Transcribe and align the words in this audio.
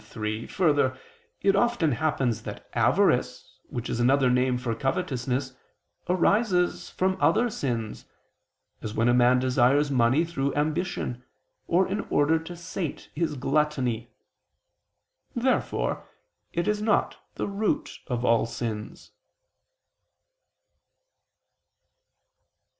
3: 0.03 0.47
Further, 0.47 0.97
it 1.41 1.55
often 1.55 1.91
happens 1.91 2.41
that 2.41 2.67
avarice, 2.73 3.59
which 3.69 3.87
is 3.87 3.99
another 3.99 4.31
name 4.31 4.57
for 4.57 4.73
covetousness, 4.73 5.53
arises 6.09 6.89
from 6.89 7.17
other 7.21 7.51
sins; 7.51 8.05
as 8.81 8.95
when 8.95 9.07
a 9.07 9.13
man 9.13 9.37
desires 9.37 9.91
money 9.91 10.25
through 10.25 10.55
ambition, 10.55 11.23
or 11.67 11.87
in 11.87 11.99
order 12.09 12.39
to 12.39 12.55
sate 12.57 13.11
his 13.13 13.35
gluttony. 13.35 14.11
Therefore 15.35 16.07
it 16.51 16.67
is 16.67 16.81
not 16.81 17.17
the 17.35 17.47
root 17.47 17.99
of 18.07 18.25
all 18.25 18.47
sins. 18.47 19.11